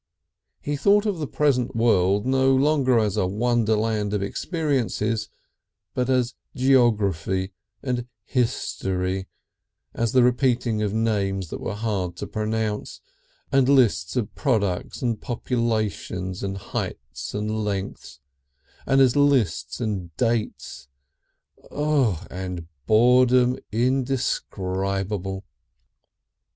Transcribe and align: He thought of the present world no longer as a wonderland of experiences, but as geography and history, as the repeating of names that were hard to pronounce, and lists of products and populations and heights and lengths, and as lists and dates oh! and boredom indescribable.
He 0.59 0.77
thought 0.77 1.05
of 1.05 1.19
the 1.19 1.27
present 1.27 1.75
world 1.75 2.25
no 2.25 2.55
longer 2.55 2.97
as 2.97 3.17
a 3.17 3.27
wonderland 3.27 4.15
of 4.15 4.23
experiences, 4.23 5.29
but 5.93 6.09
as 6.09 6.33
geography 6.55 7.51
and 7.83 8.07
history, 8.23 9.27
as 9.93 10.11
the 10.13 10.23
repeating 10.23 10.81
of 10.81 10.91
names 10.91 11.49
that 11.49 11.59
were 11.61 11.75
hard 11.75 12.15
to 12.15 12.25
pronounce, 12.25 12.99
and 13.51 13.69
lists 13.69 14.15
of 14.15 14.33
products 14.33 15.03
and 15.03 15.21
populations 15.21 16.41
and 16.41 16.57
heights 16.57 17.35
and 17.35 17.63
lengths, 17.63 18.19
and 18.87 19.01
as 19.01 19.15
lists 19.15 19.79
and 19.79 20.17
dates 20.17 20.87
oh! 21.69 22.25
and 22.31 22.65
boredom 22.87 23.55
indescribable. 23.71 25.45